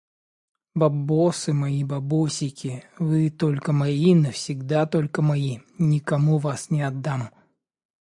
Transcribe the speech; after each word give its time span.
Бабосы 0.83 1.53
мои, 1.59 1.83
бабосики. 1.83 2.83
Вы 2.97 3.29
только 3.29 3.71
мои, 3.71 4.15
навсегда 4.15 4.87
только 4.87 5.21
мои. 5.21 5.59
Никому 5.77 6.39
вас 6.39 6.71
не 6.71 6.81
отдам. 6.81 7.29